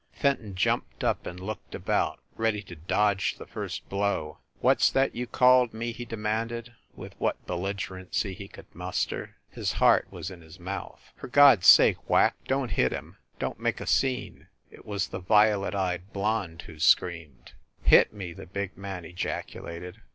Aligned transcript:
Fenton 0.13 0.55
jumped 0.55 1.03
up 1.03 1.27
and 1.27 1.39
looked 1.39 1.75
about, 1.75 2.19
ready 2.35 2.63
to 2.63 2.75
dodge 2.75 3.37
the 3.37 3.45
first 3.45 3.87
blow. 3.87 4.39
"What 4.59 4.79
s 4.79 4.89
that 4.89 5.13
you 5.15 5.27
called 5.27 5.75
me?" 5.75 5.91
he 5.91 6.05
demanded, 6.05 6.73
with 6.95 7.13
what 7.19 7.45
belligerency 7.45 8.33
he 8.33 8.47
could 8.47 8.65
muster. 8.73 9.35
His 9.51 9.73
heart 9.73 10.07
was 10.11 10.31
in 10.31 10.41
his 10.41 10.59
mouth. 10.59 11.11
"For 11.17 11.27
God 11.27 11.59
s 11.59 11.67
sake, 11.67 12.09
Whack, 12.09 12.33
don 12.47 12.69
t 12.69 12.73
hit 12.81 12.91
him! 12.91 13.17
Don 13.37 13.53
t 13.57 13.61
make 13.61 13.79
a 13.79 13.85
scene." 13.85 14.47
It 14.71 14.87
was 14.87 15.09
the 15.09 15.19
violet 15.19 15.75
eyed 15.75 16.11
blonde 16.11 16.63
who 16.63 16.79
screamed. 16.79 17.53
"Hit 17.83 18.11
me!" 18.11 18.33
the 18.33 18.47
big 18.47 18.75
man 18.75 19.05
ejaculated. 19.05 20.01